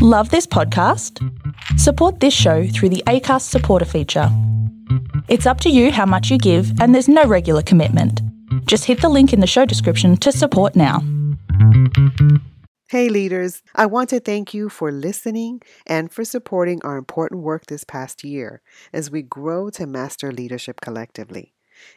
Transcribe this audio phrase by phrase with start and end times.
[0.00, 1.18] Love this podcast?
[1.76, 4.28] Support this show through the ACAST supporter feature.
[5.26, 8.22] It's up to you how much you give, and there's no regular commitment.
[8.66, 11.02] Just hit the link in the show description to support now.
[12.88, 17.66] Hey, leaders, I want to thank you for listening and for supporting our important work
[17.66, 18.62] this past year
[18.92, 21.54] as we grow to master leadership collectively.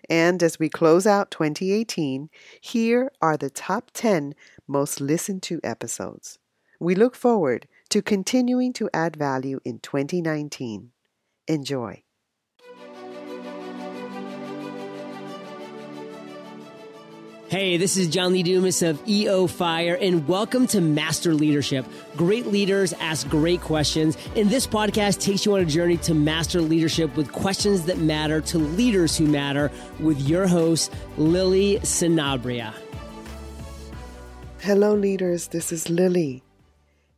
[0.09, 2.29] And as we close out 2018,
[2.61, 4.33] here are the top 10
[4.68, 6.39] most listened to episodes.
[6.81, 10.91] We look forward to continuing to add value in 2019.
[11.48, 12.04] Enjoy.
[17.49, 21.85] Hey, this is John Lee Dumas of EO Fire, and welcome to Master Leadership.
[22.16, 26.62] Great leaders ask great questions, and this podcast takes you on a journey to master
[26.62, 32.73] leadership with questions that matter to leaders who matter with your host, Lily Sinabria.
[34.60, 35.49] Hello, leaders.
[35.49, 36.41] This is Lily,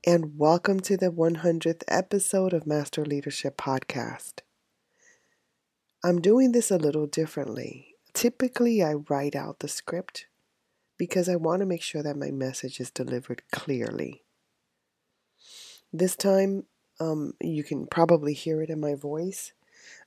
[0.06, 4.42] and welcome to the 100th episode of Master Leadership Podcast.
[6.04, 7.96] I'm doing this a little differently.
[8.12, 10.26] Typically, I write out the script
[10.98, 14.26] because I want to make sure that my message is delivered clearly.
[15.94, 16.66] This time,
[17.00, 19.54] um, you can probably hear it in my voice.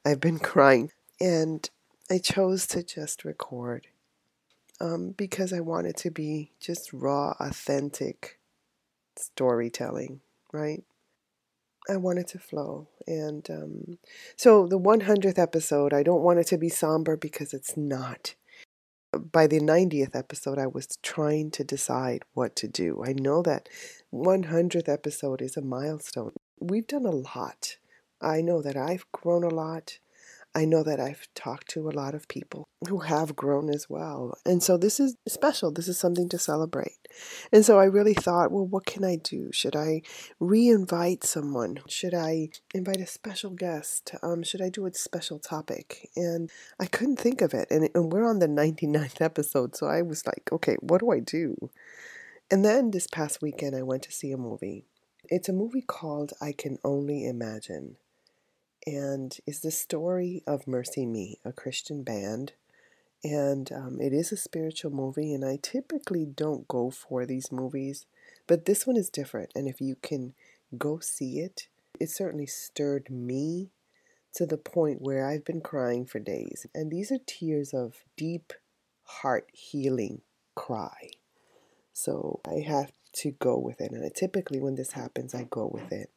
[0.05, 0.91] I've been crying,
[1.23, 1.69] and
[2.11, 3.87] I chose to just record
[4.79, 8.39] um, because I wanted to be just raw, authentic
[9.19, 10.21] storytelling,
[10.53, 10.83] right?
[11.89, 12.89] I want it to flow.
[13.07, 13.99] And um,
[14.37, 18.35] so the 100th episode, I don't want it to be somber because it's not.
[19.13, 23.03] By the 90th episode, I was trying to decide what to do.
[23.05, 23.69] I know that
[24.13, 26.33] 100th episode is a milestone.
[26.59, 27.77] We've done a lot.
[28.21, 29.99] I know that I've grown a lot.
[30.57, 34.39] I know that I've talked to a lot of people who have grown as well.
[34.47, 35.71] And so this is special.
[35.71, 36.97] This is something to celebrate.
[37.53, 39.51] And so I really thought, well, what can I do?
[39.53, 40.01] Should I
[40.41, 41.81] re invite someone?
[41.89, 44.15] Should I invite a special guest?
[44.23, 46.09] Um, should I do a special topic?
[46.17, 47.69] And I couldn't think of it.
[47.71, 49.77] And, and we're on the 99th episode.
[49.77, 51.71] So I was like, okay, what do I do?
[52.51, 54.87] And then this past weekend, I went to see a movie.
[55.25, 57.97] It's a movie called I Can Only Imagine
[58.87, 62.53] and is the story of MercyMe, a Christian band.
[63.25, 68.07] And um, it is a spiritual movie, and I typically don't go for these movies,
[68.47, 69.51] but this one is different.
[69.57, 70.35] And if you can
[70.79, 71.67] go see it,
[71.99, 73.71] it certainly stirred me
[74.35, 76.67] to the point where I've been crying for days.
[76.75, 78.53] And these are tears of deep
[79.03, 80.21] heart healing
[80.55, 81.09] cry.
[81.93, 83.93] So I have to go with it.
[83.93, 86.11] And I, typically, when this happens, I go with it.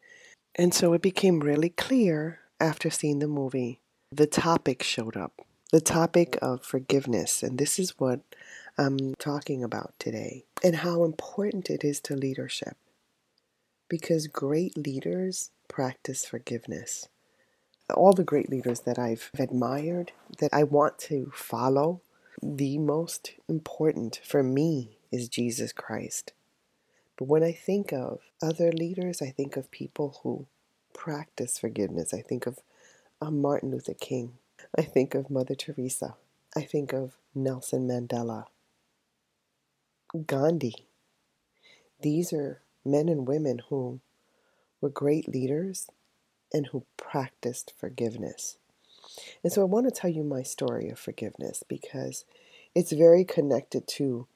[0.55, 3.81] And so it became really clear after seeing the movie,
[4.11, 7.43] the topic showed up the topic of forgiveness.
[7.43, 8.21] And this is what
[8.77, 12.77] I'm talking about today, and how important it is to leadership.
[13.87, 17.07] Because great leaders practice forgiveness.
[17.93, 22.01] All the great leaders that I've admired, that I want to follow,
[22.41, 26.33] the most important for me is Jesus Christ.
[27.17, 30.47] But when I think of other leaders, I think of people who
[30.93, 32.13] practice forgiveness.
[32.13, 32.59] I think of
[33.21, 34.33] um, Martin Luther King.
[34.77, 36.15] I think of Mother Teresa.
[36.55, 38.45] I think of Nelson Mandela.
[40.25, 40.87] Gandhi.
[42.01, 43.99] These are men and women who
[44.81, 45.87] were great leaders
[46.53, 48.57] and who practiced forgiveness.
[49.43, 52.25] And so I want to tell you my story of forgiveness because
[52.73, 54.27] it's very connected to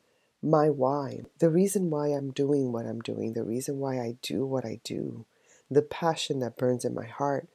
[0.41, 1.21] my why.
[1.39, 4.79] The reason why I'm doing what I'm doing, the reason why I do what I
[4.83, 5.25] do,
[5.73, 7.47] the passion that burns in my heart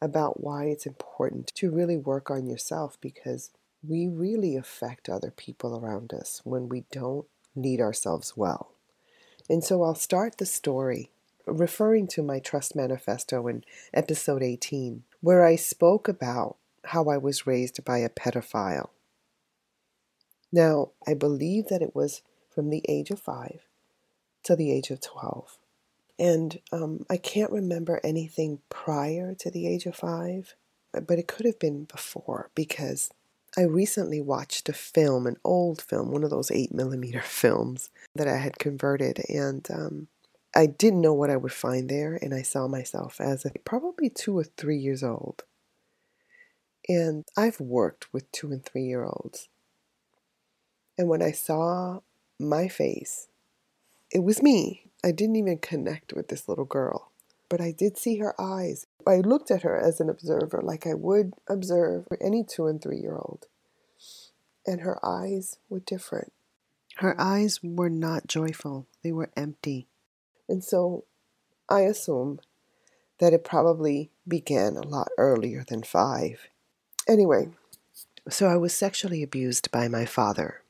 [0.00, 3.50] about why it's important to really work on yourself because
[3.86, 8.70] we really affect other people around us when we don't lead ourselves well.
[9.48, 11.10] And so I'll start the story
[11.46, 16.56] referring to my trust manifesto in episode 18, where I spoke about
[16.86, 18.90] how I was raised by a pedophile.
[20.52, 23.60] Now, I believe that it was from the age of five
[24.44, 25.58] to the age of 12.
[26.18, 30.54] And um, I can't remember anything prior to the age of five,
[30.92, 33.10] but it could have been before because
[33.56, 38.28] I recently watched a film, an old film, one of those eight millimeter films that
[38.28, 40.08] I had converted, and um,
[40.54, 44.08] I didn't know what I would find there, and I saw myself as a, probably
[44.08, 45.44] two or three years old.
[46.88, 49.48] And I've worked with two and three year olds.
[50.98, 52.00] And when I saw
[52.38, 53.28] my face,
[54.12, 54.83] it was me.
[55.04, 57.12] I didn't even connect with this little girl,
[57.50, 58.86] but I did see her eyes.
[59.06, 63.00] I looked at her as an observer, like I would observe any two and three
[63.00, 63.44] year old.
[64.66, 66.32] And her eyes were different.
[66.96, 69.88] Her eyes were not joyful, they were empty.
[70.48, 71.04] And so
[71.68, 72.40] I assume
[73.18, 76.48] that it probably began a lot earlier than five.
[77.06, 77.50] Anyway,
[78.30, 80.63] so I was sexually abused by my father.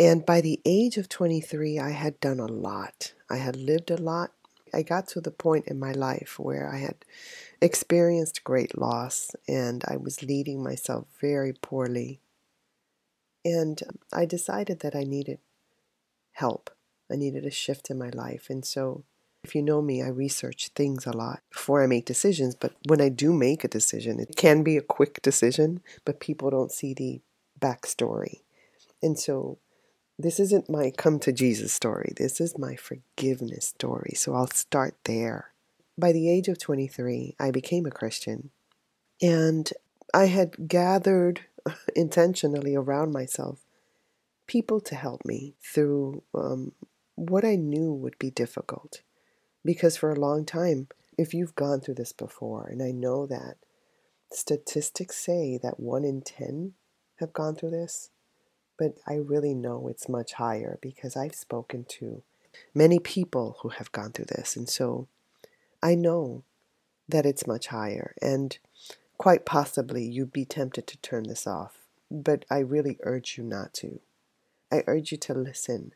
[0.00, 3.12] And by the age of 23, I had done a lot.
[3.28, 4.32] I had lived a lot.
[4.72, 7.04] I got to the point in my life where I had
[7.60, 12.22] experienced great loss and I was leading myself very poorly.
[13.44, 15.38] And um, I decided that I needed
[16.32, 16.70] help.
[17.12, 18.46] I needed a shift in my life.
[18.48, 19.04] And so,
[19.44, 22.54] if you know me, I research things a lot before I make decisions.
[22.54, 26.48] But when I do make a decision, it can be a quick decision, but people
[26.48, 27.20] don't see the
[27.60, 28.40] backstory.
[29.02, 29.58] And so,
[30.22, 32.12] this isn't my come to Jesus story.
[32.16, 34.12] This is my forgiveness story.
[34.14, 35.52] So I'll start there.
[35.98, 38.50] By the age of 23, I became a Christian.
[39.22, 39.70] And
[40.14, 41.42] I had gathered
[41.96, 43.64] intentionally around myself
[44.46, 46.72] people to help me through um,
[47.14, 49.02] what I knew would be difficult.
[49.64, 53.56] Because for a long time, if you've gone through this before, and I know that
[54.32, 56.72] statistics say that one in 10
[57.16, 58.10] have gone through this,
[58.80, 62.22] but I really know it's much higher because I've spoken to
[62.74, 64.56] many people who have gone through this.
[64.56, 65.06] And so
[65.82, 66.44] I know
[67.06, 68.14] that it's much higher.
[68.22, 68.56] And
[69.18, 71.80] quite possibly you'd be tempted to turn this off.
[72.10, 74.00] But I really urge you not to.
[74.72, 75.92] I urge you to listen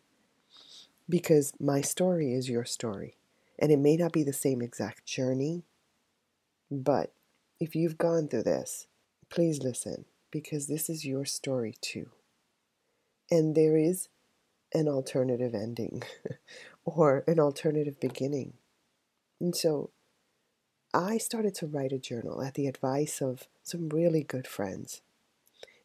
[1.08, 3.16] because my story is your story.
[3.58, 5.62] And it may not be the same exact journey,
[6.70, 7.14] but
[7.58, 8.88] if you've gone through this,
[9.30, 12.10] please listen because this is your story too.
[13.30, 14.08] And there is
[14.72, 16.02] an alternative ending
[16.84, 18.54] or an alternative beginning.
[19.40, 19.90] And so
[20.92, 25.00] I started to write a journal at the advice of some really good friends.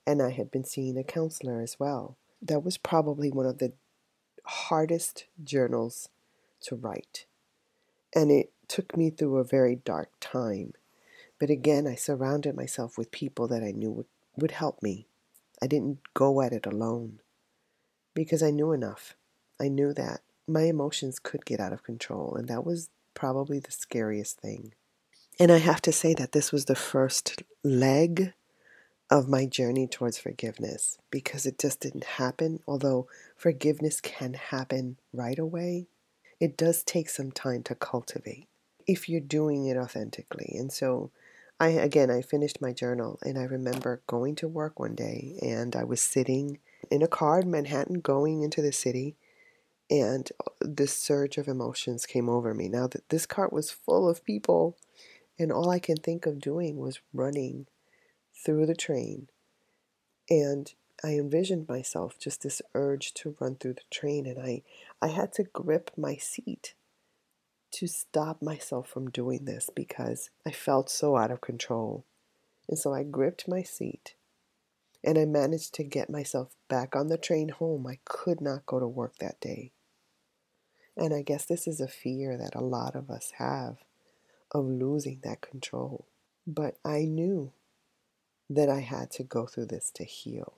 [0.05, 2.17] And I had been seeing a counselor as well.
[2.41, 3.73] That was probably one of the
[4.45, 6.09] hardest journals
[6.61, 7.25] to write.
[8.15, 10.73] And it took me through a very dark time.
[11.39, 15.07] But again, I surrounded myself with people that I knew would, would help me.
[15.61, 17.19] I didn't go at it alone
[18.19, 19.15] because I knew enough.
[19.61, 23.71] I knew that my emotions could get out of control, and that was probably the
[23.71, 24.73] scariest thing.
[25.39, 28.33] And I have to say that this was the first leg
[29.09, 32.59] of my journey towards forgiveness because it just didn't happen.
[32.67, 33.07] Although
[33.37, 35.87] forgiveness can happen right away,
[36.41, 38.49] it does take some time to cultivate
[38.85, 40.57] if you're doing it authentically.
[40.59, 41.09] And so,
[41.57, 45.73] I again, I finished my journal and I remember going to work one day and
[45.73, 46.59] I was sitting
[46.89, 49.15] in a car in Manhattan going into the city,
[49.89, 50.29] and
[50.61, 52.69] this surge of emotions came over me.
[52.69, 54.77] Now that this car was full of people,
[55.37, 57.67] and all I can think of doing was running
[58.33, 59.29] through the train.
[60.29, 60.73] And
[61.03, 64.63] I envisioned myself just this urge to run through the train, and I,
[65.01, 66.73] I had to grip my seat
[67.71, 72.03] to stop myself from doing this because I felt so out of control.
[72.67, 74.15] And so I gripped my seat
[75.03, 77.87] and I managed to get myself back on the train home.
[77.87, 79.71] I could not go to work that day.
[80.97, 83.77] And I guess this is a fear that a lot of us have
[84.51, 86.05] of losing that control.
[86.45, 87.53] But I knew
[88.49, 90.53] that I had to go through this to heal.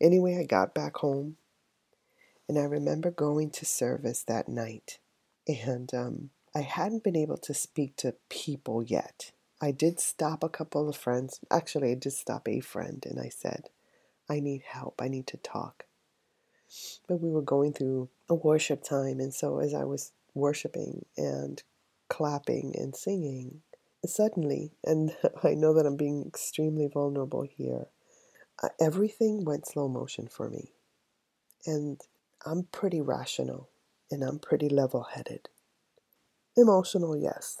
[0.00, 1.38] Anyway, I got back home
[2.48, 4.98] and I remember going to service that night.
[5.48, 9.32] And um, I hadn't been able to speak to people yet.
[9.60, 11.40] I did stop a couple of friends.
[11.50, 13.70] Actually, I did stop a friend and I said,
[14.28, 15.00] I need help.
[15.00, 15.84] I need to talk.
[17.08, 19.20] But we were going through a worship time.
[19.20, 21.62] And so as I was worshiping and
[22.08, 23.62] clapping and singing,
[24.04, 27.86] suddenly, and I know that I'm being extremely vulnerable here,
[28.62, 30.72] uh, everything went slow motion for me.
[31.64, 32.00] And
[32.44, 33.70] I'm pretty rational
[34.10, 35.48] and I'm pretty level headed.
[36.56, 37.60] Emotional, yes.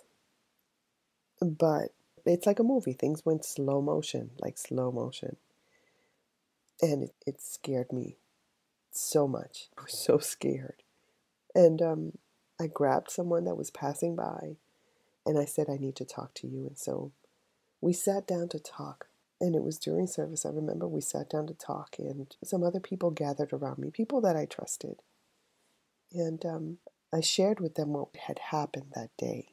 [1.40, 1.92] But
[2.24, 2.92] it's like a movie.
[2.92, 5.36] Things went slow motion, like slow motion.
[6.82, 8.16] And it, it scared me
[8.90, 9.68] so much.
[9.78, 10.82] I was so scared.
[11.54, 12.12] And um,
[12.60, 14.56] I grabbed someone that was passing by
[15.24, 16.66] and I said, I need to talk to you.
[16.66, 17.12] And so
[17.80, 19.08] we sat down to talk.
[19.38, 20.46] And it was during service.
[20.46, 24.22] I remember we sat down to talk, and some other people gathered around me, people
[24.22, 25.02] that I trusted.
[26.10, 26.78] And um,
[27.12, 29.45] I shared with them what had happened that day.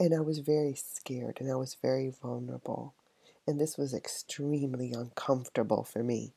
[0.00, 2.94] And I was very scared and I was very vulnerable.
[3.46, 6.32] And this was extremely uncomfortable for me.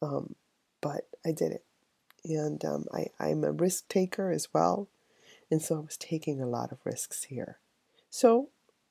[0.00, 0.34] Um,
[0.80, 1.64] but I did it.
[2.24, 4.88] And um, I, I'm a risk taker as well.
[5.50, 7.58] And so I was taking a lot of risks here.
[8.10, 8.48] So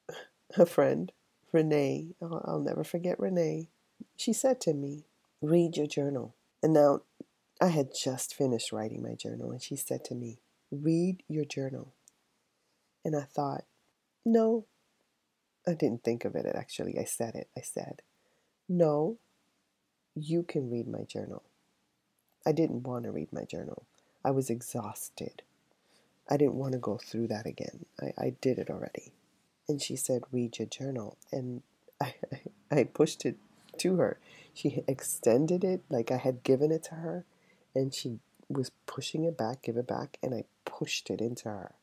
[0.57, 1.11] a friend,
[1.51, 3.69] Renee, I'll, never forget Renee,
[4.15, 5.05] she said to me,
[5.41, 6.35] Read your journal.
[6.61, 7.01] And now
[7.61, 10.39] I had just finished writing my journal, and she said to me,
[10.71, 11.93] read your journal.
[13.05, 13.65] And I thought,
[14.25, 14.65] no,
[15.67, 16.97] I didn't think of it actually.
[16.99, 17.49] I said it.
[17.57, 18.01] I said,
[18.67, 19.17] no,
[20.15, 21.43] you can read my journal.
[22.45, 23.83] I didn't want to read my journal.
[24.23, 25.41] I was exhausted.
[26.29, 27.85] I didn't want to go through that again.
[27.99, 29.11] I, I did it already.
[29.67, 31.17] And she said, read your journal.
[31.31, 31.61] And
[32.01, 32.13] I,
[32.71, 33.37] I pushed it
[33.79, 34.17] to her.
[34.53, 37.25] She extended it like I had given it to her,
[37.73, 41.75] and she was pushing it back, give it back, and I pushed it into her.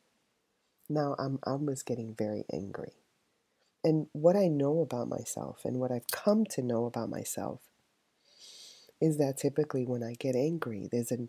[0.88, 2.92] Now I'm I was getting very angry.
[3.85, 7.61] And what I know about myself and what I've come to know about myself
[9.00, 11.28] is that typically when I get angry, there's an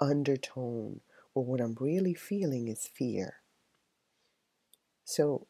[0.00, 1.00] undertone,
[1.34, 3.34] or what I'm really feeling is fear.
[5.04, 5.46] So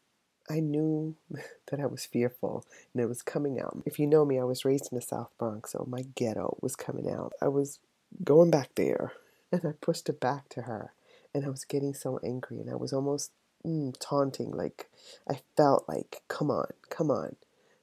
[0.49, 1.15] I knew
[1.69, 3.83] that I was fearful and it was coming out.
[3.85, 6.75] If you know me, I was raised in the South Bronx, so my ghetto was
[6.75, 7.33] coming out.
[7.41, 7.79] I was
[8.23, 9.13] going back there
[9.51, 10.93] and I pushed it back to her
[11.33, 13.31] and I was getting so angry and I was almost
[13.65, 14.51] mm, taunting.
[14.51, 14.89] Like
[15.29, 17.35] I felt like, come on, come on.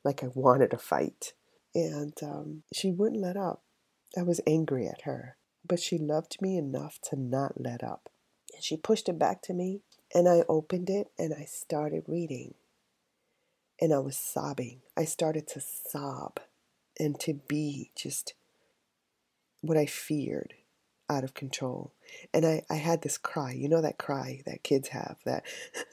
[0.04, 1.33] Like I wanted to fight.
[1.75, 3.62] And um, she wouldn't let up.
[4.16, 8.09] I was angry at her, but she loved me enough to not let up.
[8.54, 9.80] And she pushed it back to me
[10.14, 12.54] and I opened it and I started reading.
[13.78, 14.80] And I was sobbing.
[14.97, 16.40] I started to sob
[16.99, 18.33] and to be just
[19.61, 20.54] what I feared
[21.08, 21.92] out of control.
[22.32, 25.44] And I, I had this cry, you know, that cry that kids have, that,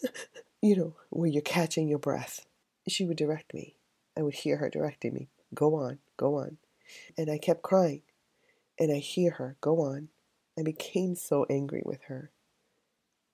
[0.62, 2.46] you know, where you're catching your breath.
[2.88, 3.75] She would direct me.
[4.17, 6.58] I would hear her directing me, go on, go on.
[7.17, 8.01] And I kept crying.
[8.79, 10.10] And I hear her, go on.
[10.58, 12.32] I became so angry with her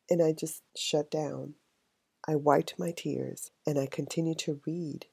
[0.09, 1.53] and I just shut down.
[2.27, 5.05] I wiped my tears and I continued to read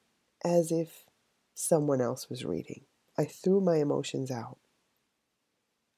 [0.43, 1.05] as if
[1.53, 2.81] someone else was reading.
[3.17, 4.57] I threw my emotions out.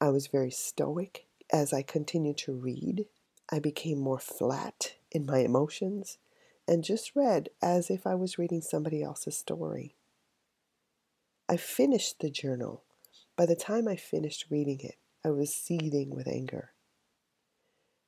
[0.02, 3.06] I was very stoic as I continued to read.
[3.52, 6.18] I became more flat in my emotions
[6.68, 9.96] and just read as if I was reading somebody else's story.
[11.50, 12.84] I finished the journal.
[13.36, 16.72] By the time I finished reading it, I was seething with anger.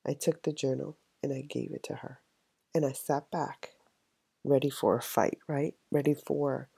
[0.06, 2.22] I took the journal and I gave it to her.
[2.74, 3.72] And I sat back,
[4.46, 5.74] ready for a fight, right?
[5.92, 6.70] Ready for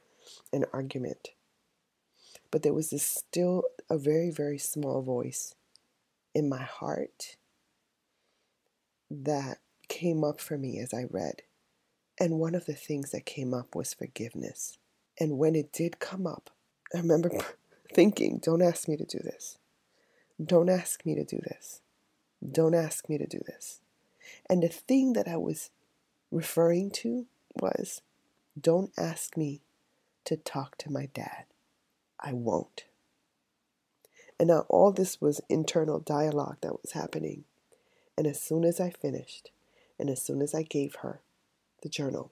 [0.52, 1.30] an argument.
[2.54, 5.56] But there was this still a very, very small voice
[6.36, 7.38] in my heart
[9.10, 9.58] that
[9.88, 11.42] came up for me as I read.
[12.20, 14.78] And one of the things that came up was forgiveness.
[15.20, 16.52] And when it did come up,
[16.94, 17.32] I remember
[17.92, 19.58] thinking, don't ask me to do this.
[20.40, 21.82] Don't ask me to do this.
[22.48, 23.82] Don't ask me to do this.
[24.48, 25.72] And the thing that I was
[26.30, 27.26] referring to
[27.60, 28.04] was
[28.62, 29.62] don't ask me
[30.26, 31.46] to talk to my dad.
[32.24, 32.86] I won't.
[34.40, 37.44] And now all this was internal dialogue that was happening.
[38.18, 39.52] And as soon as I finished,
[40.00, 41.22] and as soon as I gave her
[41.82, 42.32] the journal,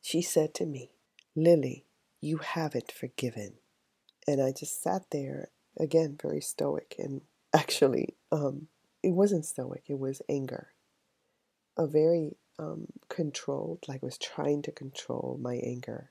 [0.00, 0.90] she said to me,
[1.36, 1.84] Lily,
[2.20, 3.54] you haven't forgiven.
[4.26, 5.48] And I just sat there,
[5.78, 7.20] again, very stoic and
[7.54, 8.68] actually, um,
[9.02, 10.68] it wasn't stoic, it was anger.
[11.76, 16.10] A very um, controlled, like I was trying to control my anger.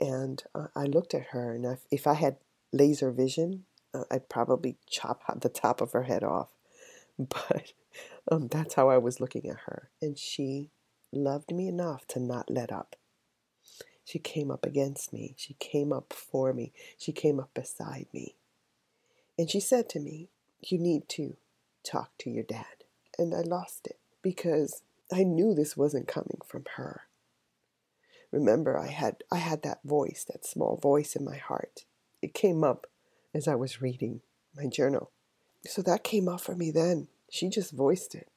[0.00, 2.36] And uh, I looked at her, and if, if I had
[2.72, 6.48] laser vision, uh, I'd probably chop the top of her head off.
[7.18, 7.74] But
[8.30, 9.90] um, that's how I was looking at her.
[10.00, 10.70] And she
[11.12, 12.96] loved me enough to not let up.
[14.04, 15.34] She came up against me.
[15.36, 16.72] She came up for me.
[16.98, 18.36] She came up beside me.
[19.38, 20.30] And she said to me,
[20.60, 21.36] You need to
[21.84, 22.84] talk to your dad.
[23.18, 27.02] And I lost it because I knew this wasn't coming from her.
[28.32, 31.84] Remember, I had I had that voice, that small voice in my heart.
[32.22, 32.86] It came up
[33.34, 34.20] as I was reading
[34.56, 35.10] my journal.
[35.66, 37.08] So that came up for me then.
[37.30, 38.28] She just voiced it.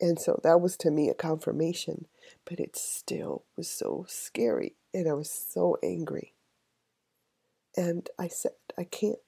[0.00, 2.06] And so that was to me a confirmation,
[2.44, 6.34] but it still was so scary and I was so angry.
[7.76, 9.18] And I said, I can't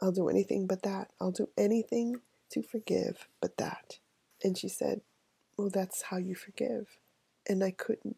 [0.00, 1.10] I'll do anything but that.
[1.20, 2.20] I'll do anything
[2.50, 3.98] to forgive but that.
[4.42, 5.02] And she said,
[5.56, 6.98] Well, that's how you forgive.
[7.46, 8.16] And I couldn't.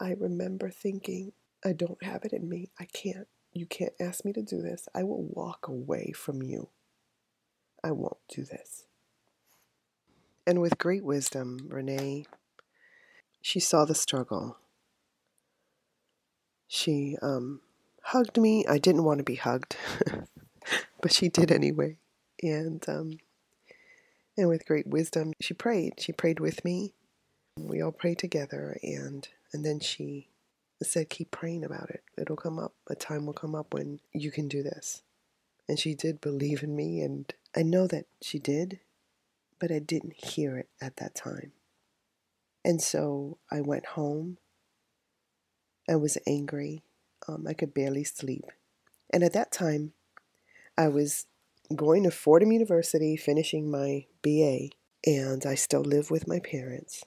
[0.00, 1.32] I remember thinking,
[1.64, 2.70] I don't have it in me.
[2.80, 3.28] I can't.
[3.52, 4.88] You can't ask me to do this.
[4.94, 6.68] I will walk away from you.
[7.84, 8.84] I won't do this.
[10.46, 12.26] And with great wisdom, Renee,
[13.42, 14.56] she saw the struggle.
[16.66, 17.60] She um,
[18.04, 18.64] hugged me.
[18.66, 19.76] I didn't want to be hugged.
[21.02, 21.96] but she did anyway.
[22.42, 23.18] And um,
[24.36, 25.94] and with great wisdom, she prayed.
[25.98, 26.94] She prayed with me.
[27.56, 30.28] We all prayed together, and and then she
[30.82, 32.02] said, "Keep praying about it.
[32.16, 32.74] It'll come up.
[32.88, 35.02] A time will come up when you can do this."
[35.68, 38.80] And she did believe in me, and I know that she did,
[39.58, 41.52] but I didn't hear it at that time.
[42.64, 44.38] And so I went home.
[45.88, 46.82] I was angry.
[47.28, 48.44] Um, I could barely sleep.
[49.10, 49.92] And at that time,
[50.76, 51.26] I was
[51.74, 54.70] going to Fordham University, finishing my BA,
[55.06, 57.04] and I still live with my parents.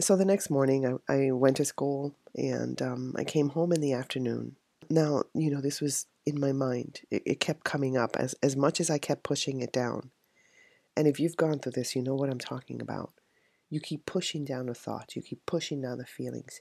[0.00, 3.80] So the next morning, I, I went to school and um, I came home in
[3.80, 4.56] the afternoon.
[4.90, 7.02] Now, you know, this was in my mind.
[7.10, 10.10] It, it kept coming up as, as much as I kept pushing it down.
[10.96, 13.12] And if you've gone through this, you know what I'm talking about.
[13.70, 16.60] You keep pushing down a thought, you keep pushing down the feelings,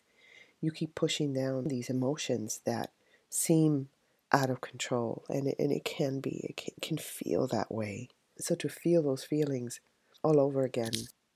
[0.61, 2.91] you keep pushing down these emotions that
[3.29, 3.89] seem
[4.31, 5.23] out of control.
[5.27, 8.09] And it, and it can be, it can, can feel that way.
[8.37, 9.79] So to feel those feelings
[10.23, 10.91] all over again,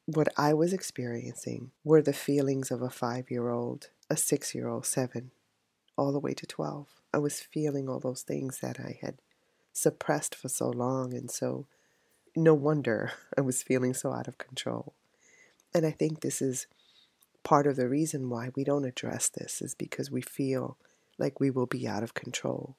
[0.07, 4.69] what I was experiencing were the feelings of a five year old, a six year
[4.69, 5.31] old, seven,
[5.97, 6.87] all the way to 12.
[7.13, 9.17] I was feeling all those things that I had
[9.73, 11.13] suppressed for so long.
[11.13, 11.67] And so,
[12.35, 14.93] no wonder I was feeling so out of control.
[15.73, 16.67] And I think this is
[17.43, 20.77] part of the reason why we don't address this, is because we feel
[21.17, 22.77] like we will be out of control.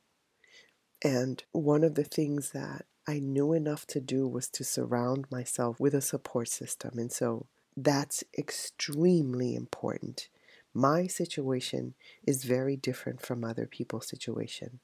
[1.05, 5.81] And one of the things that I knew enough to do was to surround myself
[5.81, 6.99] with a support system.
[6.99, 10.29] And so that's extremely important.
[10.75, 11.95] My situation
[12.27, 14.81] is very different from other people's situation,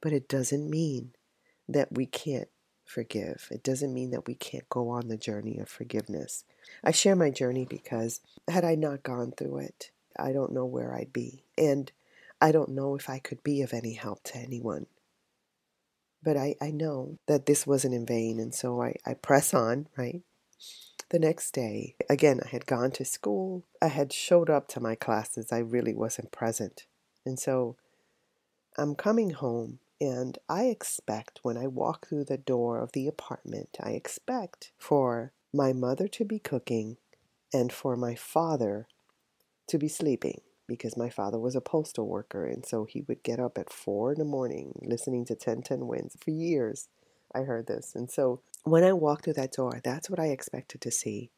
[0.00, 1.10] but it doesn't mean
[1.68, 2.48] that we can't
[2.86, 3.48] forgive.
[3.50, 6.44] It doesn't mean that we can't go on the journey of forgiveness.
[6.82, 10.94] I share my journey because had I not gone through it, I don't know where
[10.94, 11.44] I'd be.
[11.58, 11.92] And
[12.40, 14.86] I don't know if I could be of any help to anyone.
[16.22, 19.88] But I, I know that this wasn't in vain, and so I, I press on,
[19.96, 20.22] right?
[21.10, 23.64] The next day, again, I had gone to school.
[23.80, 25.52] I had showed up to my classes.
[25.52, 26.86] I really wasn't present.
[27.24, 27.76] And so
[28.76, 33.78] I'm coming home, and I expect when I walk through the door of the apartment,
[33.80, 36.98] I expect for my mother to be cooking
[37.52, 38.86] and for my father
[39.68, 43.40] to be sleeping because my father was a postal worker and so he would get
[43.40, 46.88] up at four in the morning listening to 1010 Wins for years
[47.34, 47.94] i heard this.
[47.94, 51.30] And so when i walked through that door that's what i expected to see.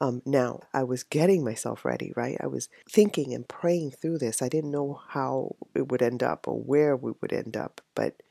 [0.00, 2.36] Um, now i was getting myself ready right?
[2.40, 4.42] I was thinking and praying through this.
[4.42, 8.22] I didn't know how it would end up or where we would end up but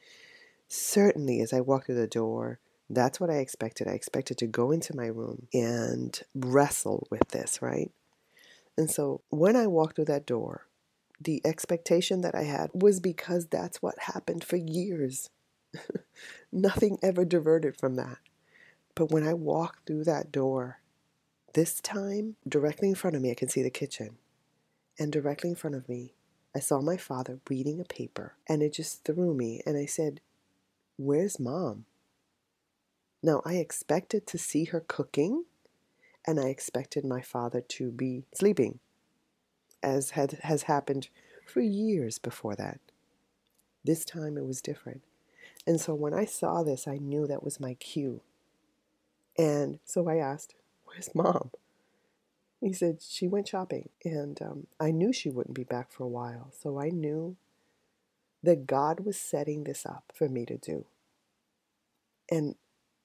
[0.68, 3.88] certainly as i walked through the door that's what i expected.
[3.88, 7.92] I expected to go into my room and wrestle with this right
[8.78, 10.68] and so when I walked through that door,
[11.20, 15.30] the expectation that I had was because that's what happened for years.
[16.52, 18.18] Nothing ever diverted from that.
[18.96, 20.80] But when I walked through that door,
[21.54, 24.18] this time, directly in front of me, I can see the kitchen.
[25.00, 26.14] And directly in front of me,
[26.54, 28.36] I saw my father reading a paper.
[28.48, 29.62] And it just threw me.
[29.66, 30.22] And I said,
[30.98, 31.86] Where's mom?
[33.24, 35.46] Now, I expected to see her cooking
[36.26, 38.80] and I expected my father to be sleeping,
[39.84, 41.10] as had, has happened
[41.46, 42.80] for years before that.
[43.84, 45.04] This time it was different.
[45.68, 48.22] And so when I saw this, I knew that was my cue.
[49.38, 51.52] And so I asked, Where's mom?
[52.62, 53.90] He said, She went shopping.
[54.04, 56.52] And um, I knew she wouldn't be back for a while.
[56.60, 57.36] So I knew
[58.44, 60.86] that God was setting this up for me to do.
[62.30, 62.56] And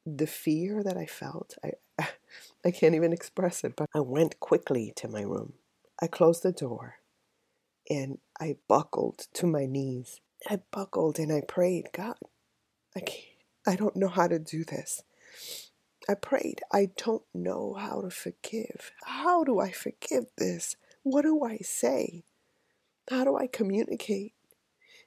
[0.07, 1.73] the fear that I felt, I,
[2.65, 5.55] I can't even express it, but I went quickly to my room.
[6.01, 6.97] I closed the door
[7.89, 10.21] and I buckled to my knees.
[10.49, 12.17] I buckled and I prayed, God,
[12.97, 13.25] I can't,
[13.67, 15.03] I don't know how to do this.
[16.09, 18.91] I prayed, I don't know how to forgive.
[19.05, 20.77] How do I forgive this?
[21.03, 22.25] What do I say?
[23.11, 24.33] How do I communicate?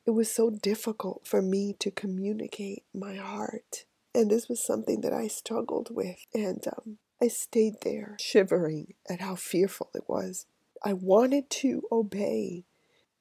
[0.05, 3.85] It was so difficult for me to communicate my heart.
[4.15, 6.17] And this was something that I struggled with.
[6.33, 10.45] And um, I stayed there, shivering at how fearful it was.
[10.83, 12.65] I wanted to obey.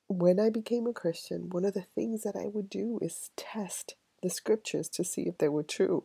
[0.08, 3.94] When I became a Christian, one of the things that I would do is test
[4.22, 6.04] the scriptures to see if they were true.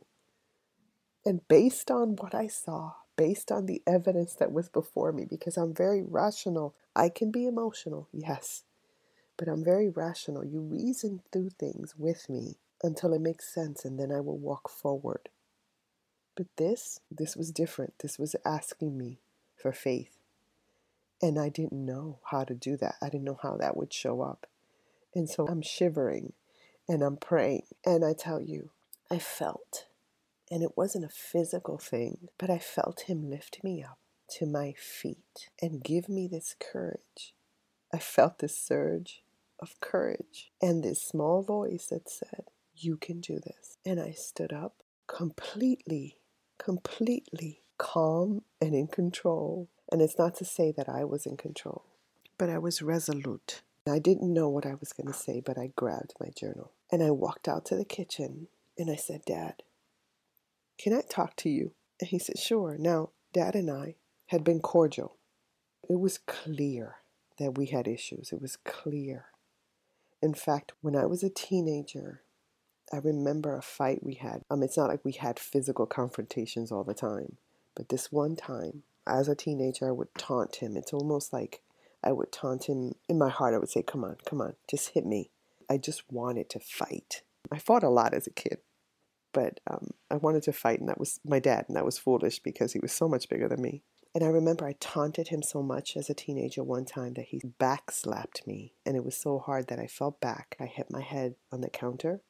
[1.25, 5.57] And based on what I saw, based on the evidence that was before me, because
[5.57, 8.63] I'm very rational, I can be emotional, yes,
[9.35, 10.45] but I'm very rational.
[10.45, 14.69] You reason through things with me until it makes sense and then I will walk
[14.69, 15.29] forward.
[16.35, 17.95] But this, this was different.
[17.99, 19.19] This was asking me
[19.55, 20.17] for faith.
[21.21, 22.95] And I didn't know how to do that.
[23.01, 24.45] I didn't know how that would show up.
[25.15, 26.33] And so I'm shivering
[26.87, 27.63] and I'm praying.
[27.83, 28.69] And I tell you,
[29.09, 29.87] I felt,
[30.51, 33.97] and it wasn't a physical thing, but I felt Him lift me up
[34.37, 37.33] to my feet and give me this courage.
[37.93, 39.23] I felt this surge
[39.59, 42.45] of courage and this small voice that said,
[42.77, 43.77] you can do this.
[43.85, 46.17] And I stood up completely,
[46.57, 49.69] completely calm and in control.
[49.91, 51.85] And it's not to say that I was in control,
[52.37, 53.61] but I was resolute.
[53.89, 57.01] I didn't know what I was going to say, but I grabbed my journal and
[57.01, 59.63] I walked out to the kitchen and I said, Dad,
[60.77, 61.71] can I talk to you?
[61.99, 62.75] And he said, Sure.
[62.77, 63.95] Now, Dad and I
[64.27, 65.15] had been cordial.
[65.89, 66.97] It was clear
[67.39, 68.31] that we had issues.
[68.31, 69.25] It was clear.
[70.21, 72.21] In fact, when I was a teenager,
[72.91, 74.43] I remember a fight we had.
[74.49, 77.37] Um, it's not like we had physical confrontations all the time,
[77.75, 80.77] but this one time, as a teenager, I would taunt him.
[80.77, 81.61] It's almost like
[82.03, 83.53] I would taunt him in my heart.
[83.53, 85.31] I would say, Come on, come on, just hit me.
[85.69, 87.23] I just wanted to fight.
[87.51, 88.59] I fought a lot as a kid,
[89.33, 92.39] but um, I wanted to fight, and that was my dad, and that was foolish
[92.39, 93.83] because he was so much bigger than me.
[94.15, 97.39] And I remember I taunted him so much as a teenager one time that he
[97.59, 100.55] backslapped me, and it was so hard that I fell back.
[100.59, 102.21] I hit my head on the counter.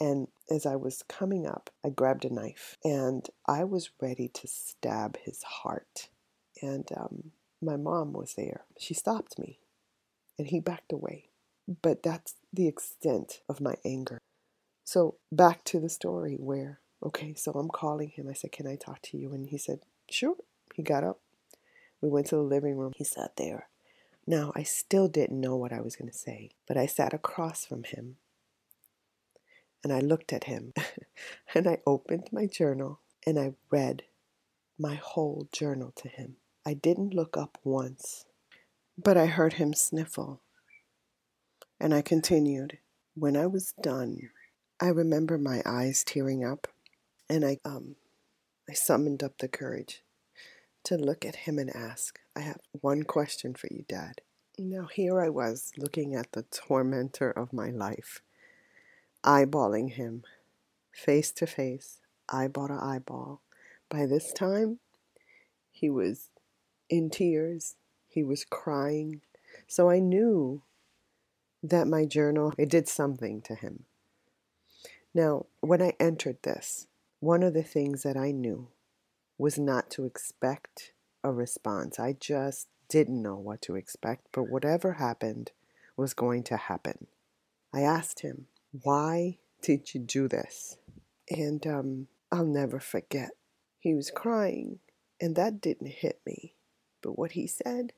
[0.00, 4.48] And as I was coming up, I grabbed a knife and I was ready to
[4.48, 6.08] stab his heart.
[6.60, 7.30] And um,
[7.62, 8.64] my mom was there.
[8.78, 9.60] She stopped me
[10.38, 11.28] and he backed away.
[11.82, 14.18] But that's the extent of my anger.
[14.84, 18.28] So back to the story where, okay, so I'm calling him.
[18.28, 19.32] I said, Can I talk to you?
[19.32, 19.80] And he said,
[20.10, 20.36] Sure.
[20.74, 21.20] He got up.
[22.02, 22.92] We went to the living room.
[22.96, 23.68] He sat there.
[24.26, 27.64] Now, I still didn't know what I was going to say, but I sat across
[27.64, 28.16] from him
[29.84, 30.72] and I looked at him
[31.54, 34.02] and I opened my journal and I read
[34.78, 36.36] my whole journal to him.
[36.66, 38.24] I didn't look up once,
[38.98, 40.40] but I heard him sniffle.
[41.78, 42.78] And I continued.
[43.14, 44.30] When I was done,
[44.80, 46.66] I remember my eyes tearing up
[47.28, 47.96] and I um
[48.68, 50.02] I summoned up the courage
[50.84, 54.20] to look at him and ask, I have one question for you, Dad.
[54.58, 58.22] Now, here I was looking at the tormentor of my life,
[59.24, 60.22] eyeballing him
[60.92, 63.40] face to face, eyeball to eyeball.
[63.88, 64.78] By this time,
[65.70, 66.30] he was
[66.88, 67.76] in tears,
[68.08, 69.20] he was crying.
[69.66, 70.62] So I knew
[71.62, 73.84] that my journal, it did something to him.
[75.14, 76.86] Now, when I entered this,
[77.20, 78.68] one of the things that I knew
[79.38, 81.98] was not to expect a response.
[81.98, 85.52] I just didn't know what to expect, but whatever happened
[85.96, 87.06] was going to happen.
[87.72, 88.46] I asked him,
[88.82, 90.78] Why did you do this?
[91.30, 93.30] And um, I'll never forget.
[93.78, 94.80] He was crying,
[95.20, 96.54] and that didn't hit me.
[97.02, 97.92] But what he said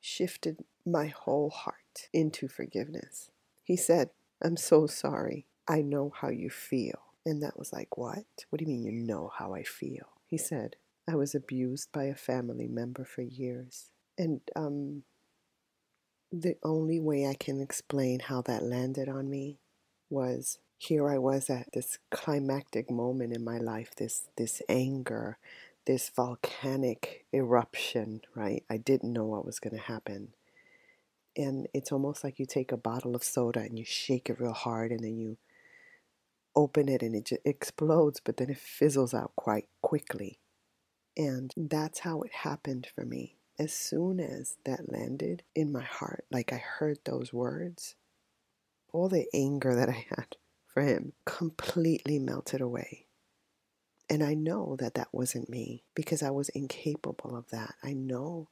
[0.00, 3.30] shifted my whole heart into forgiveness.
[3.62, 4.10] He said,
[4.42, 5.46] I'm so sorry.
[5.68, 7.00] I know how you feel.
[7.24, 8.24] And that was like, What?
[8.48, 10.06] What do you mean you know how I feel?
[10.26, 10.76] He said,
[11.08, 13.90] I was abused by a family member for years.
[14.16, 15.02] And um,
[16.32, 19.58] the only way I can explain how that landed on me
[20.10, 25.38] was here I was at this climactic moment in my life, this this anger,
[25.86, 28.64] this volcanic eruption, right?
[28.68, 30.34] I didn't know what was going to happen.
[31.36, 34.52] And it's almost like you take a bottle of soda and you shake it real
[34.52, 35.36] hard and then you
[36.54, 40.38] open it and it just explodes, but then it fizzles out quite quickly.
[41.16, 43.36] And that's how it happened for me.
[43.58, 47.94] As soon as that landed in my heart, like I heard those words,
[48.92, 53.06] all the anger that I had for him completely melted away.
[54.10, 57.74] And I know that that wasn't me because I was incapable of that.
[57.82, 58.48] I know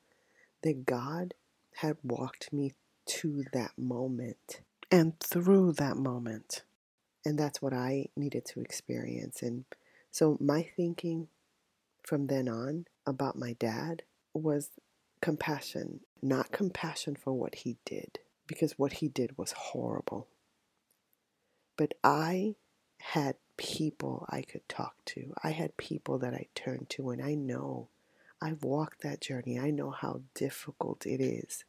[0.62, 1.34] that God
[1.76, 2.72] had walked me
[3.06, 6.62] to that moment and through that moment.
[7.24, 9.42] And that's what I needed to experience.
[9.42, 9.64] And
[10.10, 11.28] so my thinking
[12.02, 14.70] from then on about my dad was
[15.24, 20.28] compassion, not compassion for what he did, because what he did was horrible.
[21.78, 22.56] But I
[22.98, 25.32] had people I could talk to.
[25.42, 27.88] I had people that I turned to, and I know
[28.38, 29.58] I've walked that journey.
[29.58, 31.64] I know how difficult it is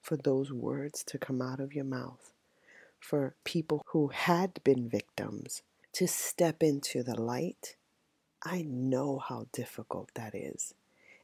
[0.00, 2.32] for those words to come out of your mouth
[3.00, 5.62] for people who had been victims
[5.94, 7.74] to step into the light,
[8.44, 10.72] I know how difficult that is.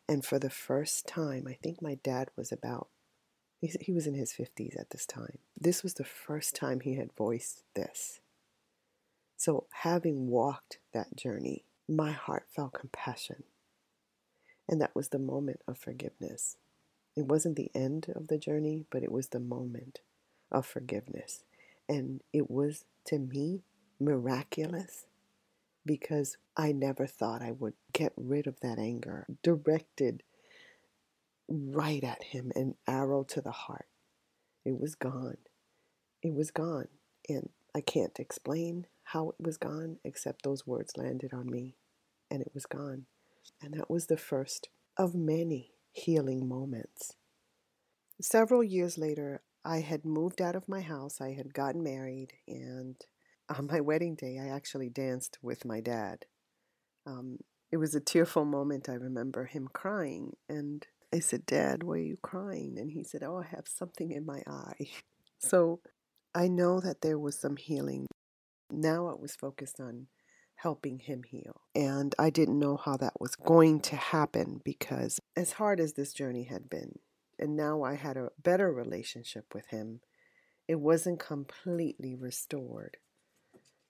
[0.08, 2.88] And for the first time, I think my dad was about,
[3.60, 5.38] he was in his 50s at this time.
[5.58, 8.20] This was the first time he had voiced this.
[9.36, 13.44] So, having walked that journey, my heart felt compassion.
[14.68, 16.56] And that was the moment of forgiveness.
[17.16, 20.00] It wasn't the end of the journey, but it was the moment
[20.50, 21.44] of forgiveness.
[21.88, 23.62] And it was to me
[24.00, 25.06] miraculous
[25.84, 30.22] because I never thought I would get rid of that anger directed
[31.48, 33.86] right at him, an arrow to the heart.
[34.64, 35.38] It was gone.
[36.22, 36.88] It was gone.
[37.28, 41.76] And I can't explain how it was gone, except those words landed on me
[42.30, 43.06] and it was gone.
[43.60, 47.16] And that was the first of many healing moments.
[48.20, 52.96] Several years later, I had moved out of my house, I had gotten married, and
[53.48, 56.26] on my wedding day, I actually danced with my dad.
[57.06, 57.38] Um,
[57.70, 58.88] it was a tearful moment.
[58.88, 62.76] I remember him crying, and I said, Dad, why are you crying?
[62.78, 64.88] And he said, Oh, I have something in my eye.
[65.44, 65.80] So
[66.36, 68.06] I know that there was some healing.
[68.70, 70.06] Now I was focused on
[70.54, 71.62] helping him heal.
[71.74, 76.12] And I didn't know how that was going to happen because, as hard as this
[76.12, 77.00] journey had been,
[77.40, 80.00] and now I had a better relationship with him,
[80.68, 82.98] it wasn't completely restored.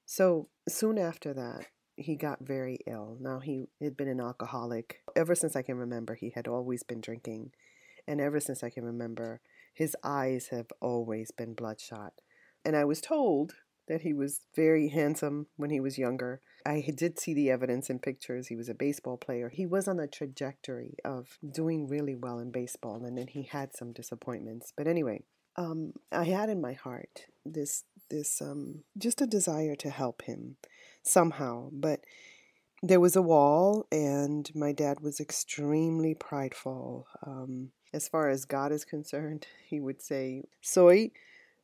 [0.06, 3.16] So soon after that, he got very ill.
[3.20, 5.00] Now, he had been an alcoholic.
[5.14, 7.52] Ever since I can remember, he had always been drinking.
[8.06, 9.40] And ever since I can remember,
[9.74, 12.14] his eyes have always been bloodshot.
[12.64, 13.54] And I was told
[13.88, 16.40] that he was very handsome when he was younger.
[16.64, 18.48] I did see the evidence in pictures.
[18.48, 19.48] He was a baseball player.
[19.48, 23.74] He was on a trajectory of doing really well in baseball, and then he had
[23.74, 24.72] some disappointments.
[24.76, 25.24] But anyway,
[25.56, 30.56] um, I had in my heart this this um, just a desire to help him
[31.02, 32.04] somehow, but
[32.82, 37.06] there was a wall, and my dad was extremely prideful.
[37.26, 41.10] Um, as far as God is concerned, he would say, "Soy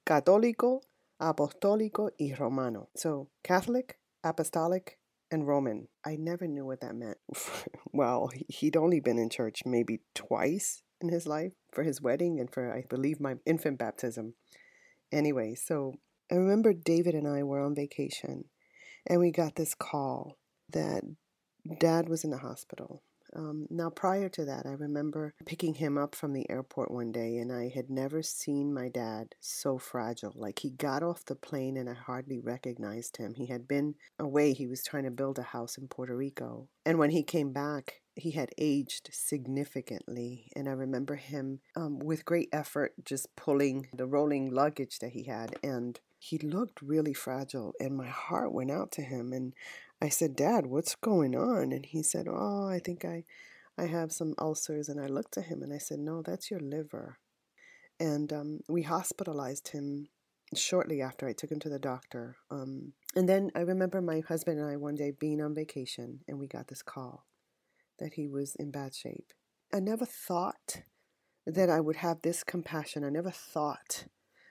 [0.07, 0.83] católico,
[1.21, 4.99] apostólico y romano." So Catholic, apostolic,
[5.31, 5.89] and Roman.
[6.05, 7.19] I never knew what that meant.
[7.93, 12.51] well, he'd only been in church maybe twice in his life for his wedding and
[12.51, 14.35] for, I believe, my infant baptism.
[15.13, 15.95] Anyway, so
[16.31, 18.45] I remember David and I were on vacation
[19.07, 20.39] and we got this call
[20.71, 21.03] that
[21.81, 23.03] dad was in the hospital.
[23.35, 27.37] Um, now, prior to that, I remember picking him up from the airport one day,
[27.37, 30.33] and I had never seen my dad so fragile.
[30.35, 33.35] Like, he got off the plane, and I hardly recognized him.
[33.35, 36.69] He had been away, he was trying to build a house in Puerto Rico.
[36.85, 40.51] And when he came back, he had aged significantly.
[40.57, 45.25] And I remember him um, with great effort just pulling the rolling luggage that he
[45.25, 45.57] had.
[45.63, 47.75] And he looked really fragile.
[47.79, 49.33] And my heart went out to him.
[49.33, 49.53] And
[50.01, 51.73] I said, Dad, what's going on?
[51.73, 53.25] And he said, Oh, I think I,
[53.77, 54.89] I have some ulcers.
[54.89, 57.19] And I looked at him and I said, No, that's your liver.
[57.99, 60.09] And um, we hospitalized him
[60.55, 62.37] shortly after I took him to the doctor.
[62.51, 66.39] Um, and then I remember my husband and I one day being on vacation and
[66.39, 67.27] we got this call
[67.99, 69.33] that he was in bad shape.
[69.75, 70.83] I never thought
[71.47, 73.05] that I would have this compassion.
[73.05, 74.07] I never thought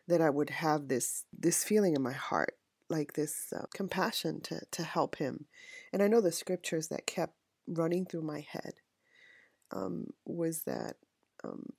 [0.08, 2.56] that I would have this this feeling in my heart,
[2.90, 5.46] like this uh, compassion to to help him.
[5.92, 7.34] And I know the scriptures that kept
[7.68, 8.74] running through my head
[9.72, 10.96] um, was that
[11.44, 11.74] um,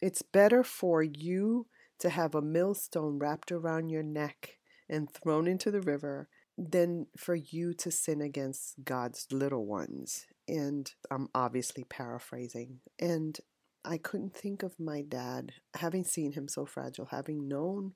[0.00, 1.66] it's better for you
[2.00, 7.34] to have a millstone wrapped around your neck and thrown into the river than for
[7.34, 10.26] you to sin against God's little ones.
[10.48, 12.80] And I'm obviously paraphrasing.
[12.98, 13.38] And
[13.84, 17.92] I couldn't think of my dad, having seen him so fragile, having known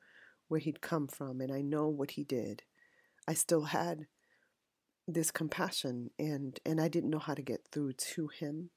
[0.48, 2.62] where he'd come from, and I know what he did.
[3.28, 4.06] I still had
[5.06, 8.70] this compassion, and, and I didn't know how to get through to him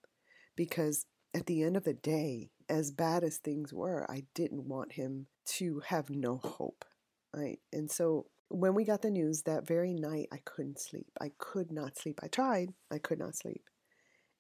[0.55, 4.93] because at the end of the day, as bad as things were, I didn't want
[4.93, 5.27] him
[5.57, 6.85] to have no hope.
[7.33, 7.59] Right?
[7.71, 11.07] And so when we got the news that very night, I couldn't sleep.
[11.21, 12.19] I could not sleep.
[12.23, 13.63] I tried, I could not sleep.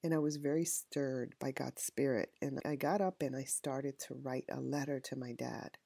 [0.03, 2.29] And I was very stirred by God's Spirit.
[2.41, 5.77] And I got up and I started to write a letter to my dad.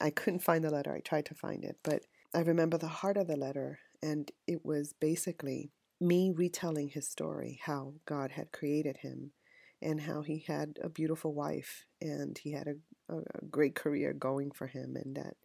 [0.00, 0.94] I couldn't find the letter.
[0.94, 2.02] I tried to find it, but
[2.34, 3.78] I remember the heart of the letter.
[4.02, 9.32] And it was basically me retelling his story, how God had created him
[9.80, 14.50] and how he had a beautiful wife and he had a, a great career going
[14.50, 15.36] for him and that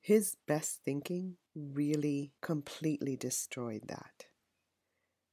[0.00, 4.26] his best thinking really completely destroyed that.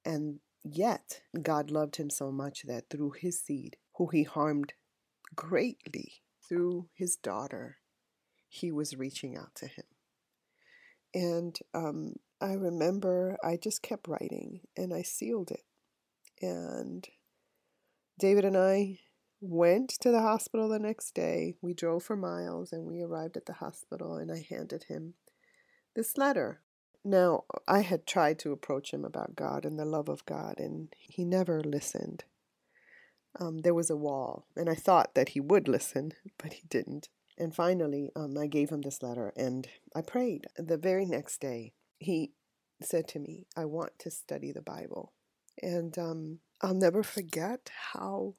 [0.04, 4.74] And Yet God loved him so much that through his seed, who he harmed
[5.36, 7.78] greatly through his daughter,
[8.52, 9.86] he was reaching out to him.
[11.14, 15.64] And um, I remember I just kept writing and I sealed it.
[16.42, 17.08] And
[18.20, 19.00] David and I
[19.40, 21.56] went to the hospital the next day.
[21.62, 25.16] We drove for miles and we arrived at the hospital and I handed him
[25.96, 26.62] this letter
[27.04, 30.94] now, I had tried to approach him about God and the love of God, and
[31.00, 32.26] he never listened.
[33.40, 37.10] Um, there was a wall, and I thought that he would listen, but he didn't.
[37.42, 40.46] And finally, um, I gave him this letter and I prayed.
[40.58, 42.34] The very next day, he
[42.84, 45.14] said to me, I want to study the Bible.
[45.60, 48.36] And um, I'll never forget how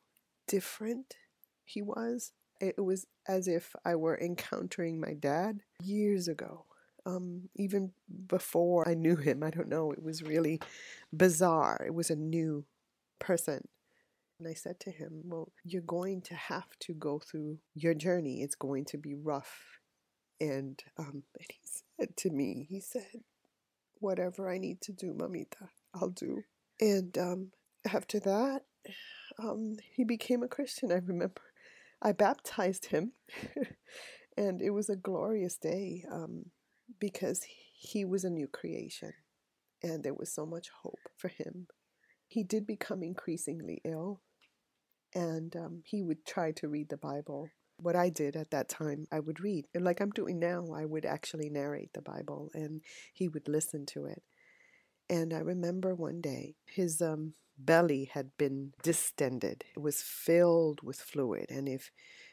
[0.47, 1.17] different
[1.65, 2.33] he was.
[2.61, 6.67] It was as if I were encountering my dad years ago.
[7.05, 7.91] Um, even
[8.29, 10.61] before I knew him, I don't know, it was really
[11.13, 11.83] bizarre.
[11.85, 12.67] It was a new
[13.19, 13.67] person.
[14.43, 18.43] And I said to him, Well, you're going to have to go through your journey.
[18.43, 19.79] It's going to be rough.
[20.41, 23.23] And, um, and he said to me, He said,
[24.01, 26.43] Whatever I need to do, Mamita, I'll do.
[26.81, 27.53] And um,
[27.87, 28.63] after that,
[29.39, 30.91] um, he became a Christian.
[30.91, 31.43] I remember
[32.03, 33.13] I baptized him,
[34.37, 36.47] and it was a glorious day um,
[36.99, 39.13] because he was a new creation,
[39.85, 41.69] and there was so much hope for him.
[42.27, 44.21] He did become increasingly ill,
[45.15, 47.51] and um, he would try to read the Bible.
[47.77, 49.67] What I did at that time, I would read.
[49.75, 53.87] And like I'm doing now, I would actually narrate the Bible and he would listen
[53.87, 54.23] to it.
[55.11, 61.01] And I remember one day his um, belly had been distended, it was filled with
[61.01, 61.47] fluid.
[61.51, 61.91] And if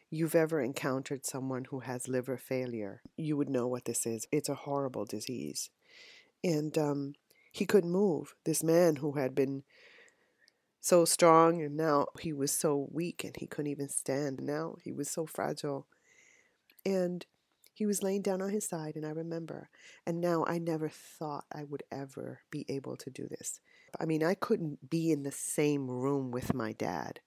[0.10, 4.28] you've ever encountered someone who has liver failure, you would know what this is.
[4.32, 5.70] It's a horrible disease.
[6.44, 7.14] And um,
[7.52, 8.36] he couldn't move.
[8.46, 9.64] This man who had been
[10.90, 14.40] so strong, and now he was so weak and he couldn't even stand.
[14.42, 15.88] Now he was so fragile.
[16.84, 17.26] And
[17.76, 19.70] he was laying down on his side, and I remember.
[20.06, 23.62] And now I never thought I would ever be able to do this.
[24.00, 27.20] I mean, I couldn't be in the same room with my dad.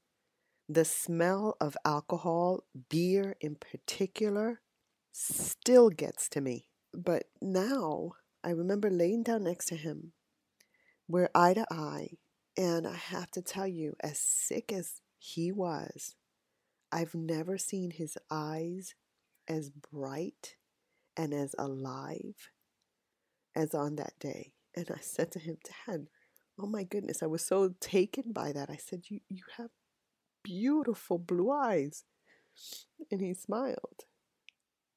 [0.69, 4.61] The smell of alcohol, beer in particular,
[5.13, 6.67] still gets to me.
[6.93, 10.13] But now I remember laying down next to him.
[11.07, 12.19] We're eye to eye
[12.57, 16.15] and I have to tell you, as sick as he was,
[16.91, 18.95] I've never seen his eyes
[19.49, 20.57] as bright
[21.17, 22.51] and as alive
[23.55, 24.53] as on that day.
[24.77, 26.09] And I said to him, Dad,
[26.59, 28.71] oh my goodness, I was so taken by that.
[28.71, 29.71] I said, You, you have
[30.43, 32.05] beautiful blue eyes.
[33.11, 34.05] And he smiled.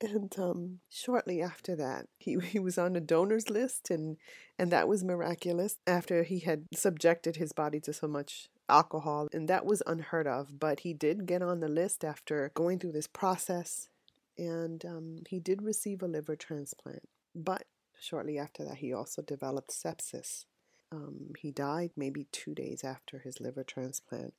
[0.01, 4.17] And um, shortly after that, he, he was on a donor's list, and,
[4.60, 9.47] and that was miraculous after he had subjected his body to so much alcohol, and
[9.47, 10.60] that was unheard of.
[10.60, 13.89] But he did get on the list after going through this process,
[14.38, 17.08] and um, he did receive a liver transplant.
[17.34, 17.63] But
[17.99, 20.45] shortly after that, he also developed sepsis.
[20.91, 24.34] Um, he died maybe two days after his liver transplant.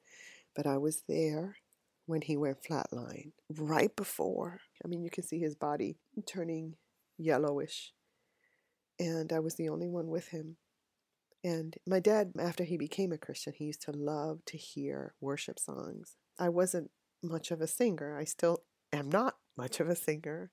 [0.54, 1.56] But I was there
[2.06, 3.32] when he went flatline.
[3.50, 6.76] Right before, I mean, you can see his body turning
[7.18, 7.92] yellowish.
[8.98, 10.56] And I was the only one with him.
[11.44, 15.58] And my dad, after he became a Christian, he used to love to hear worship
[15.58, 16.16] songs.
[16.38, 16.90] I wasn't
[17.22, 18.16] much of a singer.
[18.18, 20.50] I still am not much of a singer.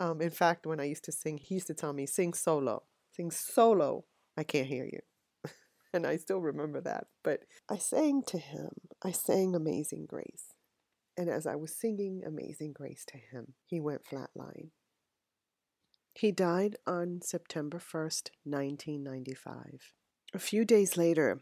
[0.00, 2.84] Um, in fact, when I used to sing, he used to tell me, sing solo.
[3.14, 4.04] Sing solo.
[4.36, 5.00] I can't hear you.
[5.92, 7.06] and I still remember that.
[7.22, 8.70] But I sang to him.
[9.04, 10.51] I sang Amazing Grace.
[11.22, 14.70] And as I was singing Amazing Grace to him, he went flatline.
[16.14, 19.92] He died on September 1st, 1995.
[20.34, 21.40] A few days later,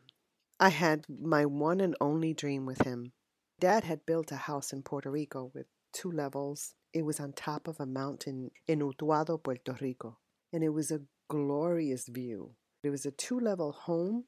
[0.60, 3.12] I had my one and only dream with him.
[3.58, 5.64] Dad had built a house in Puerto Rico with
[5.94, 6.74] two levels.
[6.92, 10.18] It was on top of a mountain in Utuado, Puerto Rico,
[10.52, 12.54] and it was a glorious view.
[12.82, 14.24] It was a two level home,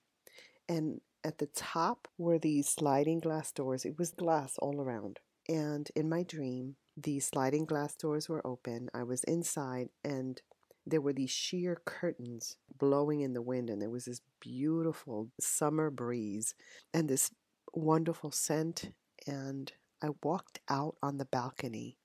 [0.67, 3.85] and at the top were these sliding glass doors.
[3.85, 5.21] It was glass all around.
[5.49, 8.89] And in my dream, the sliding glass doors were open.
[8.95, 10.41] I was inside, and
[10.87, 15.91] there were these sheer curtains blowing in the wind, and there was this beautiful summer
[15.91, 16.55] breeze
[16.93, 17.31] and this
[17.75, 18.93] wonderful scent.
[19.27, 21.99] And I walked out on the balcony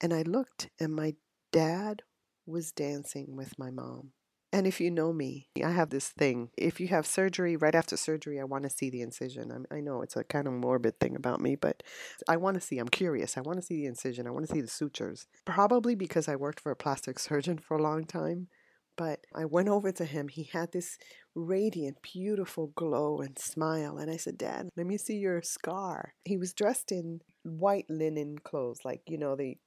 [0.00, 1.14] and I looked, and my
[1.52, 2.02] dad
[2.46, 4.12] was dancing with my mom.
[4.56, 6.48] And if you know me, I have this thing.
[6.56, 9.66] If you have surgery, right after surgery, I want to see the incision.
[9.70, 11.82] I, I know it's a kind of morbid thing about me, but
[12.26, 12.78] I want to see.
[12.78, 13.36] I'm curious.
[13.36, 14.26] I want to see the incision.
[14.26, 15.26] I want to see the sutures.
[15.44, 18.48] Probably because I worked for a plastic surgeon for a long time.
[18.96, 20.28] But I went over to him.
[20.28, 20.96] He had this
[21.34, 23.98] radiant, beautiful glow and smile.
[23.98, 26.14] And I said, Dad, let me see your scar.
[26.24, 29.58] He was dressed in white linen clothes, like, you know, the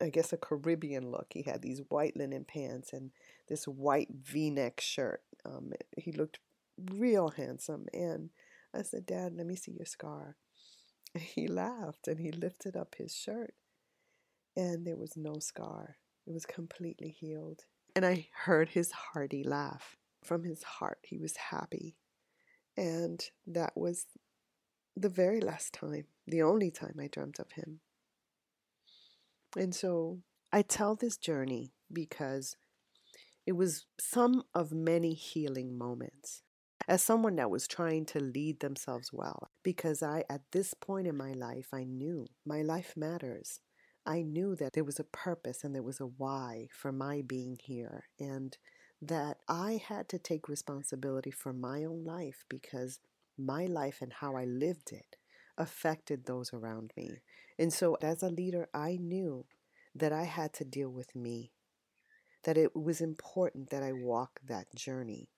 [0.00, 1.28] I guess, a Caribbean look.
[1.30, 3.10] He had these white linen pants and
[3.48, 5.22] this white v neck shirt.
[5.44, 6.38] Um, he looked
[6.92, 7.86] real handsome.
[7.92, 8.30] And
[8.74, 10.36] I said, Dad, let me see your scar.
[11.14, 13.54] He laughed and he lifted up his shirt.
[14.56, 15.96] And there was no scar,
[16.26, 17.64] it was completely healed.
[17.96, 19.96] And I heard his hearty laugh.
[20.22, 21.96] From his heart, he was happy.
[22.76, 24.06] And that was
[24.96, 27.80] the very last time, the only time I dreamt of him.
[29.56, 30.18] And so
[30.52, 32.56] I tell this journey because
[33.48, 36.42] it was some of many healing moments.
[36.86, 41.16] As someone that was trying to lead themselves well, because I, at this point in
[41.16, 43.60] my life, I knew my life matters.
[44.04, 47.56] I knew that there was a purpose and there was a why for my being
[47.58, 48.54] here, and
[49.00, 53.00] that I had to take responsibility for my own life because
[53.38, 55.16] my life and how I lived it
[55.56, 57.22] affected those around me.
[57.58, 59.46] And so, as a leader, I knew
[59.94, 61.52] that I had to deal with me,
[62.48, 65.28] that it was important that I walk that journey.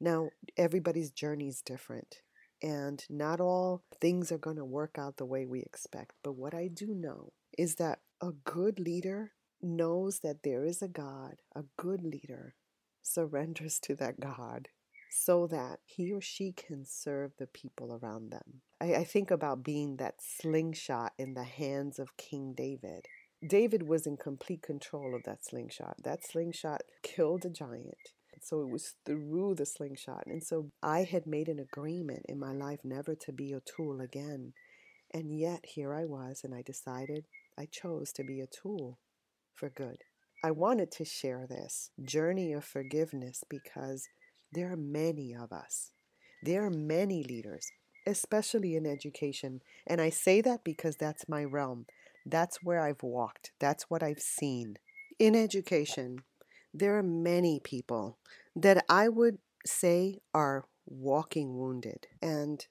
[0.00, 2.22] Now, everybody's journey is different,
[2.62, 6.12] and not all things are going to work out the way we expect.
[6.22, 10.86] But what I do know is that a good leader knows that there is a
[10.86, 12.54] God, a good leader
[13.02, 14.68] surrenders to that God
[15.10, 18.62] so that he or she can serve the people around them.
[18.80, 23.06] I, I, think about being that slingshot in the hands of King David.
[23.46, 25.96] David was in complete control of that slingshot.
[26.02, 28.12] That slingshot killed a giant.
[28.40, 30.24] So it was through the slingshot.
[30.26, 34.00] And so I had made an agreement in my life never to be a tool
[34.00, 34.52] again.
[35.12, 37.26] And yet here I was, and I decided
[37.58, 38.98] I chose to be a tool
[39.54, 39.98] for good.
[40.42, 44.08] I wanted to share this journey of forgiveness because
[44.52, 45.92] there are many of us.
[46.42, 47.70] There are many leaders,
[48.06, 49.60] especially in education.
[49.86, 51.86] And I say that because that's my realm.
[52.26, 53.52] That's where I've walked.
[53.60, 54.76] That's what I've seen.
[55.18, 56.20] In education,
[56.72, 58.18] there are many people
[58.56, 62.06] that I would say are walking wounded.
[62.20, 62.66] And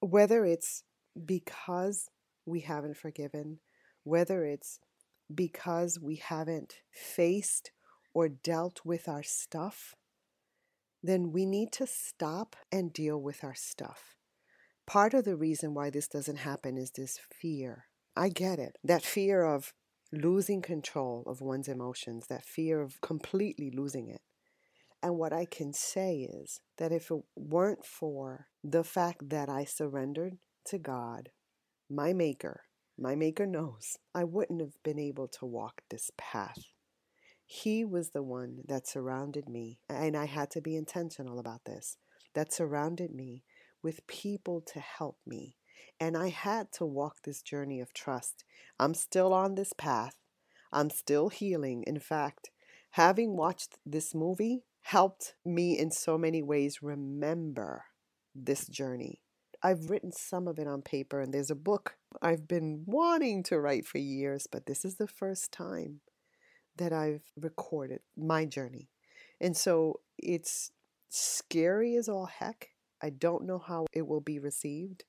[0.00, 0.84] whether it's
[1.24, 2.08] because
[2.44, 3.60] we haven't forgiven,
[4.04, 4.80] whether it's
[5.34, 7.72] because we haven't faced
[8.14, 9.94] or dealt with our stuff,
[11.02, 14.16] then we need to stop and deal with our stuff.
[14.86, 17.84] Part of the reason why this doesn't happen is this fear.
[18.18, 18.76] I get it.
[18.82, 19.72] That fear of
[20.10, 24.22] losing control of one's emotions, that fear of completely losing it.
[25.00, 29.64] And what I can say is that if it weren't for the fact that I
[29.64, 31.28] surrendered to God,
[31.88, 32.62] my Maker,
[32.98, 36.58] my Maker knows, I wouldn't have been able to walk this path.
[37.46, 41.96] He was the one that surrounded me, and I had to be intentional about this,
[42.34, 43.44] that surrounded me
[43.80, 45.57] with people to help me.
[46.00, 48.44] And I had to walk this journey of trust.
[48.78, 50.16] I'm still on this path.
[50.72, 51.84] I'm still healing.
[51.86, 52.50] In fact,
[52.90, 57.84] having watched this movie helped me in so many ways remember
[58.34, 59.22] this journey.
[59.62, 63.58] I've written some of it on paper, and there's a book I've been wanting to
[63.58, 66.00] write for years, but this is the first time
[66.76, 68.88] that I've recorded my journey.
[69.40, 70.70] And so it's
[71.08, 72.68] scary as all heck.
[73.02, 75.04] I don't know how it will be received.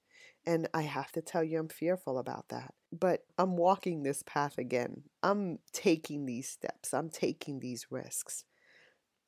[0.50, 2.74] And I have to tell you, I'm fearful about that.
[2.92, 5.04] But I'm walking this path again.
[5.22, 8.46] I'm taking these steps, I'm taking these risks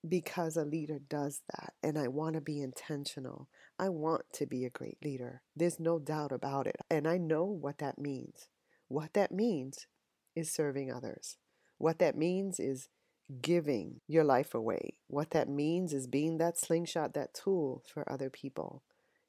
[0.07, 1.73] because a leader does that.
[1.83, 3.49] And I want to be intentional.
[3.77, 5.43] I want to be a great leader.
[5.55, 6.77] There's no doubt about it.
[6.89, 8.47] And I know what that means.
[8.87, 9.85] What that means
[10.35, 11.37] is serving others.
[11.77, 12.89] What that means is
[13.43, 14.95] giving your life away.
[15.05, 18.81] What that means is being that slingshot, that tool for other people.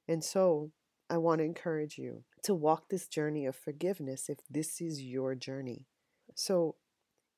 [0.09, 0.71] And so
[1.13, 5.35] I want to encourage you to walk this journey of forgiveness if this is your
[5.35, 5.87] journey.
[6.35, 6.77] So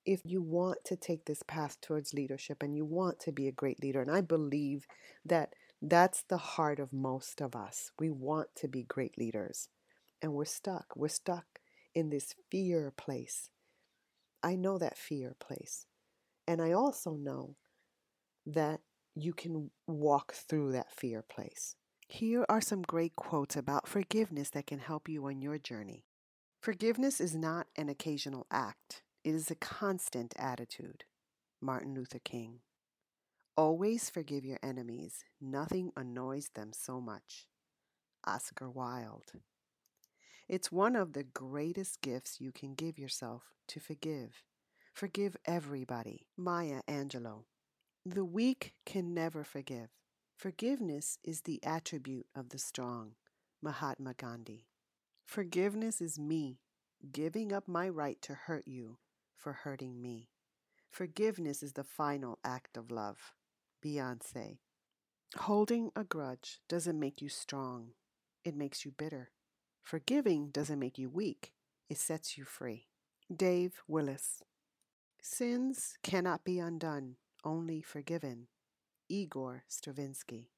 [0.07, 3.53] if you want to take this path towards leadership and you want to be a
[3.53, 4.87] great leader, and I believe
[5.27, 9.68] that that's the heart of most of us, we want to be great leaders.
[10.22, 10.95] And we're stuck.
[10.97, 11.61] We're stuck
[11.95, 13.51] in this fear place
[14.45, 15.87] I know that fear place.
[16.47, 17.57] And I also know
[18.45, 18.81] that
[19.14, 21.77] you can walk through that fear place.
[22.15, 26.05] Here are some great quotes about forgiveness that can help you on your journey.
[26.61, 31.03] Forgiveness is not an occasional act, it is a constant attitude.
[31.61, 32.61] Martin Luther King.
[33.57, 35.25] Always forgive your enemies.
[35.41, 37.49] Nothing annoys them so much.
[38.25, 39.41] Oscar Wilde.
[40.49, 44.45] It's one of the greatest gifts you can give yourself to forgive.
[44.93, 46.29] Forgive everybody.
[46.37, 47.43] Maya Angelou.
[48.07, 49.89] The weak can never forgive.
[50.37, 53.12] Forgiveness is the attribute of the strong.
[53.62, 54.66] Mahatma Gandhi.
[55.24, 56.61] Forgiveness is me
[57.12, 58.99] giving up my right to hurt you
[59.37, 60.28] for hurting me.
[60.91, 63.32] Forgiveness is the final act of love.
[63.82, 64.59] Beyonce.
[65.37, 67.93] Holding a grudge doesn't make you strong,
[68.45, 69.30] it makes you bitter.
[69.82, 71.53] Forgiving doesn't make you weak,
[71.89, 72.89] it sets you free.
[73.35, 74.43] Dave Willis.
[75.22, 78.49] Sins cannot be undone, only forgiven.
[79.09, 80.50] Igor Stravinsky.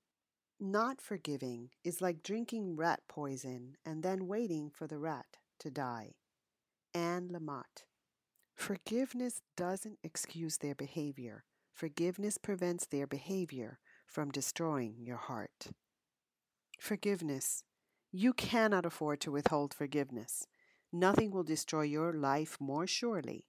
[0.59, 6.15] Not forgiving is like drinking rat poison and then waiting for the rat to die.
[6.95, 7.85] Anne Lamott.
[8.55, 11.45] Forgiveness doesn't excuse their behavior.
[11.73, 15.67] Forgiveness prevents their behavior from destroying your heart.
[16.79, 17.65] Forgiveness
[18.13, 20.47] you cannot afford to withhold forgiveness.
[20.91, 23.47] Nothing will destroy your life more surely,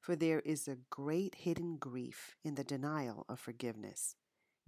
[0.00, 4.16] for there is a great hidden grief in the denial of forgiveness.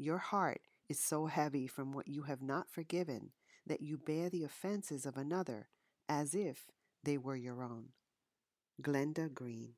[0.02, 3.30] Your heart is so heavy from what you have not forgiven
[3.64, 5.68] that you bear the offenses of another
[6.08, 6.72] as if
[7.04, 7.90] they were your own.
[8.82, 9.74] Glenda Green.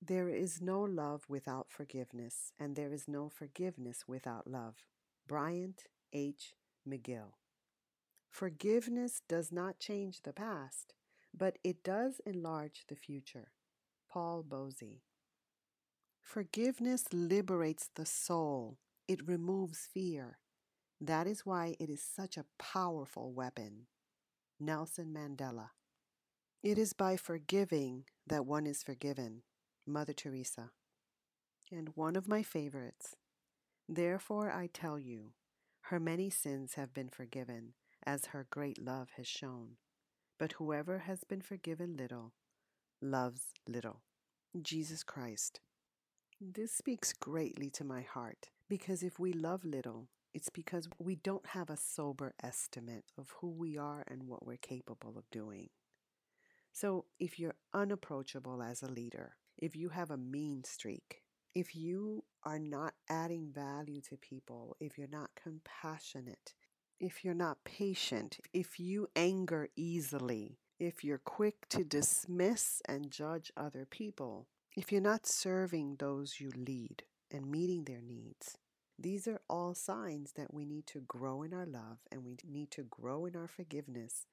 [0.00, 4.84] There is no love without forgiveness, and there is no forgiveness without love.
[5.26, 6.54] Bryant H.
[6.88, 7.32] McGill.
[8.30, 10.94] Forgiveness does not change the past,
[11.36, 13.48] but it does enlarge the future.
[14.08, 15.00] Paul Boese.
[16.22, 20.38] Forgiveness liberates the soul, it removes fear.
[21.00, 23.86] That is why it is such a powerful weapon.
[24.58, 25.70] Nelson Mandela.
[26.62, 29.42] It is by forgiving that one is forgiven.
[29.86, 30.70] Mother Teresa.
[31.70, 33.16] And one of my favorites.
[33.88, 35.32] Therefore I tell you,
[35.88, 37.74] her many sins have been forgiven,
[38.06, 39.76] as her great love has shown.
[40.38, 42.32] But whoever has been forgiven little,
[43.02, 44.00] loves little.
[44.62, 45.60] Jesus Christ.
[46.40, 51.46] This speaks greatly to my heart, because if we love little, it's because we don't
[51.46, 55.68] have a sober estimate of who we are and what we're capable of doing.
[56.72, 61.22] So if you're unapproachable as a leader, if you have a mean streak,
[61.54, 66.54] if you are not adding value to people, if you're not compassionate,
[66.98, 73.52] if you're not patient, if you anger easily, if you're quick to dismiss and judge
[73.56, 78.58] other people, if you're not serving those you lead and meeting their needs,
[78.98, 82.70] these are all signs that we need to grow in our love and we need
[82.72, 84.26] to grow in our forgiveness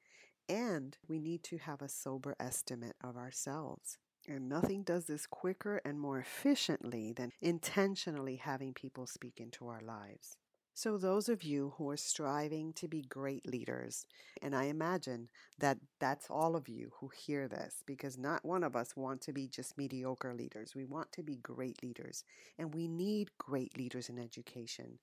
[0.47, 3.97] and we need to have a sober estimate of ourselves.
[4.27, 9.81] And nothing does this quicker and more efficiently than intentionally having people speak into our
[9.81, 10.37] lives.
[10.73, 14.05] So, those of you who are striving to be great leaders,
[14.41, 15.27] and I imagine
[15.59, 19.33] that that's all of you who hear this, because not one of us want to
[19.33, 20.73] be just mediocre leaders.
[20.73, 22.23] We want to be great leaders,
[22.57, 24.99] and we need great leaders in education.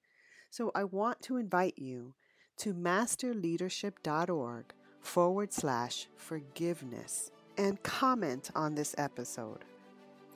[0.51, 2.15] So, I want to invite you
[2.59, 4.65] to masterleadership.org
[5.01, 9.65] forward slash forgiveness and comment on this episode.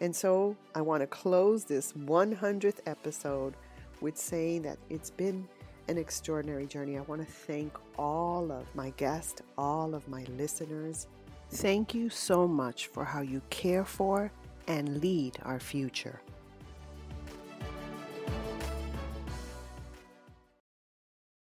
[0.00, 3.54] And so I want to close this 100th episode
[4.02, 5.48] with saying that it's been
[5.88, 6.98] an extraordinary journey.
[6.98, 11.06] I want to thank all of my guests, all of my listeners.
[11.50, 14.30] Thank you so much for how you care for
[14.66, 16.20] and lead our future.